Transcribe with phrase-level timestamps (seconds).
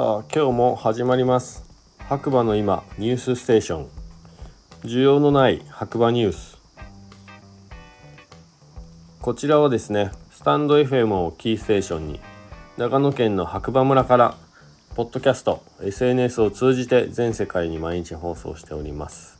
[0.00, 1.62] さあ今日も始まります。
[1.98, 3.88] 白馬の今ニュースステーション。
[4.84, 6.56] 需要のない白馬ニュース。
[9.20, 12.20] こちらはですねスタンド FM をキーステーションに
[12.78, 14.36] 長野県の白馬村から
[14.96, 19.38] ポッドキャスト SNS を通じて全世界に毎日放送しております。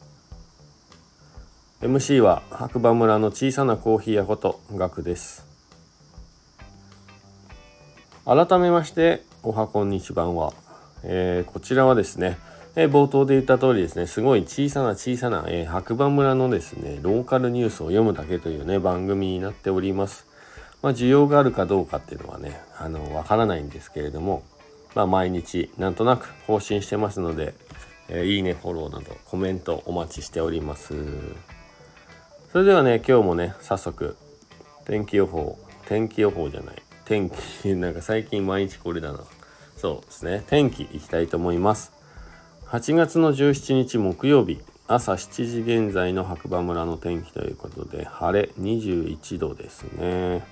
[1.80, 5.50] MC は白馬村の小さなコーヒー屋ことガクです。
[8.26, 10.52] 改めましておはこんにちばんは、
[11.04, 12.36] えー、こちらはですね、
[12.76, 20.26] えー、冒頭で言った通りですねすごい小さな小さな、えー、白馬村のですねローカルニュースを読むだけというね番組になっております。
[20.82, 24.43] まあ需要があるかどうかっていうのはねあのわからないんですけれども
[24.94, 27.54] まあ毎日なんとなく更新してますので、
[28.08, 30.94] えーいいねフォローなどコメントお待ちしております。
[32.52, 34.16] それではね今日もね早速
[34.84, 39.19] 天気予報天気予報じゃない天気、なんか最近毎日これだな。
[39.77, 40.44] そうですね。
[40.47, 41.91] 天気いきたいと思います。
[42.67, 50.44] 8月の17日木曜日、朝7時現在の白馬村の天気ということで、晴れ21度ですね。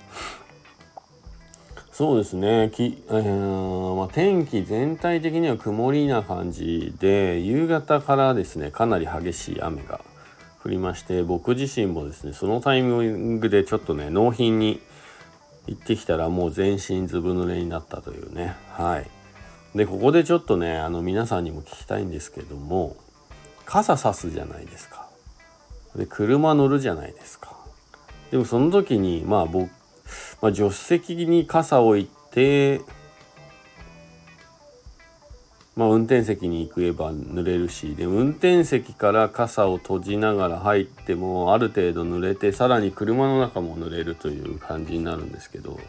[1.93, 2.71] そうですね。
[2.73, 10.01] きえーまあ、天気全体的には曇りな感じで、夕方からですね、かなり激しい雨が
[10.61, 14.81] 降りまして、僕自身もですね、そのタイミングでちょっとね、納品に
[15.69, 18.55] 行ってきたらもう全身ずぶ濡れになったというね。
[18.71, 19.07] はい。
[19.75, 22.97] でここでちょっとねあの皆さんにも聞きたいんですけども
[23.65, 25.07] 傘さすじゃないですか。
[25.95, 27.55] で車乗るじゃないですか。
[28.31, 29.69] でもその時にまあ僕、
[30.41, 32.81] まあ、助手席に傘を置いて
[35.79, 45.79] まあ、運転席に行けば濡れるしで運転席から傘を閉じながら入ってもある程度濡れてさらに車の中も濡れるという感じになるんですけど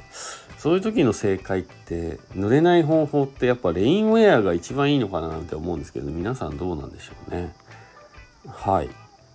[0.58, 7.52] そういう時の正解って濡れない方法ってやっぱレインウェアが一番いいのかななんて思うんですけど皆さんどうなんでしょうね。
[8.46, 8.88] はい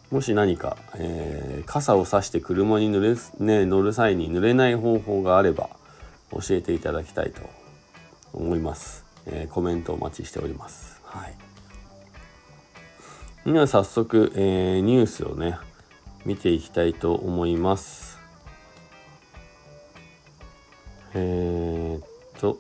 [0.10, 5.70] もし何か、えー、傘を差して車に濡れ、ね、乗る際に濡れない方法があれば
[6.32, 7.42] 教えていただきたいと
[8.32, 9.05] 思います。
[9.28, 11.02] えー、コメントお待ちしております。
[11.04, 11.36] はい。
[13.52, 15.58] では早速、えー、ニュースをね、
[16.26, 18.18] 見ていきたいと思います。
[21.14, 22.08] えー、っ
[22.40, 22.58] と、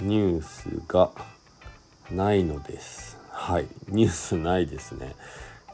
[0.00, 1.10] ニュースが
[2.10, 3.18] ないのです。
[3.30, 5.16] はい、ニュースないですね。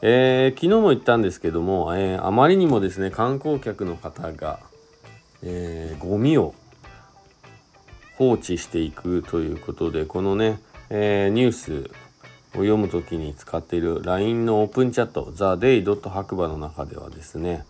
[0.01, 4.59] えー、昨日も言ったんですけども、えー、あまりにもですね、観光客の方が、
[5.43, 6.55] えー、ゴミを
[8.17, 10.59] 放置していくということでこのね、
[10.89, 11.91] えー、ニュース
[12.53, 16.09] を読む時に使っている LINE のオープンチャット TheDay.
[16.09, 17.65] 白馬の中ではですね、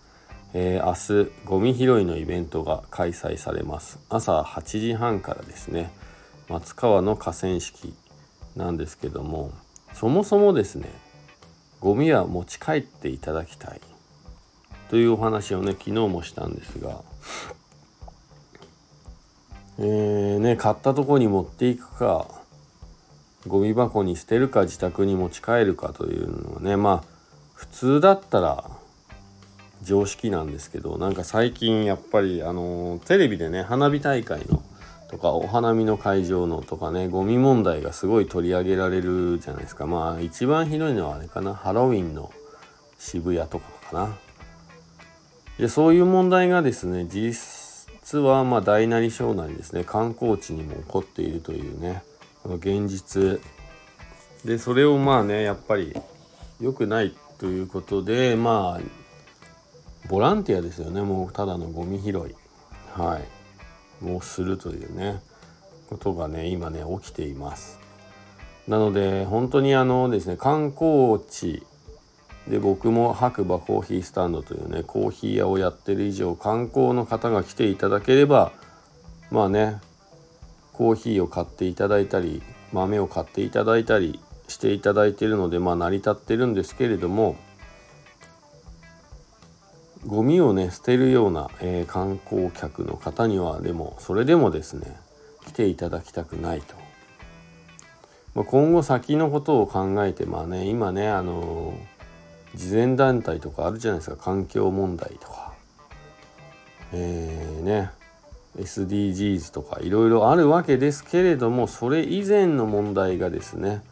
[0.53, 5.91] えー、明日ゴミ拾いのイベントが開催されます朝8時半からですね
[6.47, 7.94] 松川の河川敷
[8.56, 9.51] なんですけども
[9.94, 10.89] そもそもですね
[11.79, 13.81] ゴミは持ち帰っていただきたい
[14.89, 17.01] というお話をね昨日もしたんですが
[19.78, 22.28] えー、ね、買ったとこに持っていくか、
[23.47, 27.16] ゴミ箱に捨てるか自宅に持ち帰るかというのはね、まあ、
[27.53, 28.69] 普通だったら
[29.84, 34.63] 常識なんですけど、なんか最近やっぱり、あのテレビでね、花火大会の
[35.09, 39.86] とか、お花見の会場のとかね、ゴミ問題がすごい取り上げられるじゃないですか。
[39.86, 42.31] まあ、一番ひどいのはあれかな、ハロウィンの
[42.97, 44.18] 渋谷とかかな。
[45.59, 47.65] で、そういう問題がですね、実
[48.06, 49.84] 実はま大なり小なりですね。
[49.84, 52.04] 観光地にも起こっているというね。
[52.44, 53.42] この現実。
[54.46, 55.96] でそれをまあねやっぱり
[56.62, 61.02] 良くないということでまあボランティアですよね。
[61.02, 62.14] もうただのゴミ拾い。
[62.94, 64.06] はい。
[64.06, 65.20] もうするというね。
[65.90, 67.80] ことがね今ね起きています。
[68.68, 71.66] なので本当にあのですね観光地
[72.47, 78.51] で僕も白馬コーヒースタンドというねコーヒー屋をやってる以上観光の方が来ていただければ
[79.31, 79.81] まあね
[80.74, 87.36] コーヒーを買っていただいたり豆を買っていただいたりしていただいているのでまあ成り立ってるんですけれども
[90.06, 94.95] ゴミをね捨てるような、えー、観光客の方にはでもそれでもですね
[95.48, 96.75] 来ていただきたくないと。
[98.36, 101.94] まあ、今後先のことを考えてまあね今ねあのー
[102.56, 104.18] 慈善団体とかあるじゃないですか。
[104.18, 105.54] 環境問題とか。
[106.94, 107.92] えー、ね。
[108.57, 113.84] SDGs とかいろいろあるわけですけれどもそれ以前の問題がですね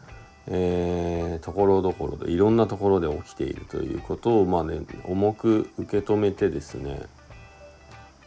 [0.46, 7.00] え、ところどころでいろんなところで起きているということをまあね重く受け止めてですね、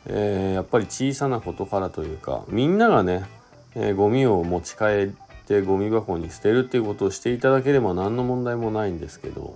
[0.07, 3.25] えー、やっぱり小さなことからというかみんながね、
[3.75, 9.55] えー、ゴミを持ち帰ってゴミ箱に捨てるっていうことをしていただければ何の問題もないんですけど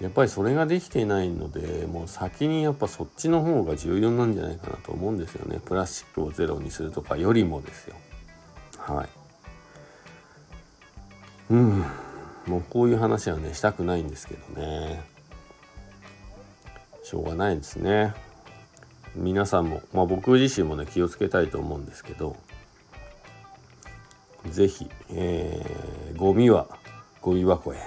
[0.00, 5.60] やっぱりそれができていないのでもう先にやっぱそっちの方が重要なんじゃないかなと思うんですよね。
[5.64, 7.96] プラスチックをゼロにするとかよりもですよ。
[8.78, 9.08] はい。
[11.50, 11.84] うん。
[12.46, 15.02] もうこういう話はねしたくないんですけどね。
[17.02, 18.14] しょうがないですね。
[19.16, 22.36] 皆さんも、まあ、僕自身もね気をつけたいと思うんですけど
[24.46, 26.68] 是非、えー、ゴミは
[27.20, 27.78] ゴミ箱へ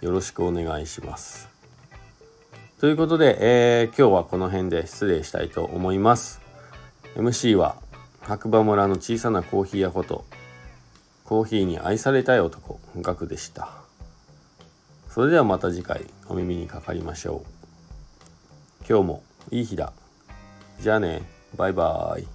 [0.00, 1.48] よろしくお願いします。
[2.80, 6.40] ということで、えー、今日はこの辺で失礼したいと思います。
[7.16, 7.76] MC は
[8.20, 10.24] 白馬村の小さなコーヒー屋こと
[11.24, 13.70] コーヒーに愛されたい男ガクでした。
[15.10, 17.44] それではまた次回お耳にかかりましょ
[18.82, 18.84] う。
[18.88, 19.92] 今日もいい日だ。
[20.80, 21.22] じゃあね、
[21.56, 22.28] バイバーイ。